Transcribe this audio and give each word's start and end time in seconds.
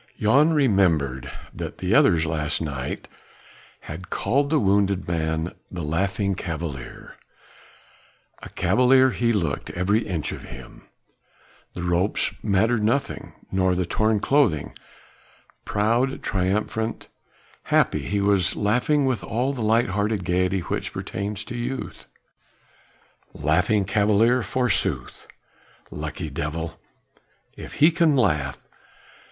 Jan 0.19 0.51
remembered 0.51 1.31
that 1.53 1.77
the 1.77 1.93
others 1.93 2.25
last 2.25 2.59
night 2.59 3.07
had 3.81 4.09
called 4.09 4.49
the 4.49 4.57
wounded 4.59 5.07
man 5.07 5.53
the 5.69 5.83
Laughing 5.83 6.33
Cavalier. 6.33 7.17
A 8.41 8.49
Cavalier 8.49 9.11
he 9.11 9.31
looked, 9.31 9.69
every 9.69 9.99
inch 10.07 10.31
of 10.31 10.45
him; 10.45 10.87
the 11.73 11.83
ropes 11.83 12.33
mattered 12.41 12.81
nothing, 12.83 13.33
nor 13.51 13.75
the 13.75 13.85
torn 13.85 14.19
clothing; 14.19 14.75
proud, 15.65 16.23
triumphant, 16.23 17.07
happy, 17.65 17.99
he 18.01 18.19
was 18.21 18.55
laughing 18.55 19.05
with 19.05 19.23
all 19.23 19.53
the 19.53 19.61
light 19.61 19.89
hearted 19.89 20.25
gaiety 20.25 20.61
which 20.61 20.93
pertains 20.93 21.45
to 21.45 21.53
youth. 21.55 22.07
The 23.35 23.45
Laughing 23.45 23.85
Cavalier 23.85 24.41
forsooth. 24.41 25.27
Lucky 25.91 26.31
devil! 26.31 26.79
if 27.55 27.73
he 27.73 27.91
can 27.91 28.15
laugh! 28.15 28.57